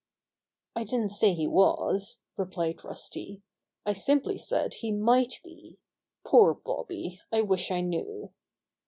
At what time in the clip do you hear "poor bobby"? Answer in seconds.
6.25-7.21